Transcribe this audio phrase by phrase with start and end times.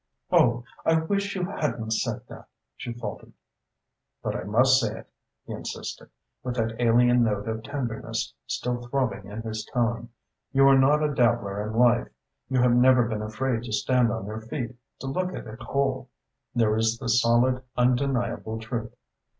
[0.31, 3.33] "Oh, I wish you hadn't said that!" she faltered.
[4.23, 5.11] "But I must say it,"
[5.45, 6.09] he insisted,
[6.41, 10.09] with that alien note of tenderness still throbbing in his tone.
[10.53, 12.07] "You are not a dabbler in life.
[12.49, 16.09] You have never been afraid to stand on your feet, to look at it whole.
[16.55, 18.95] There is the solid, undeniable truth.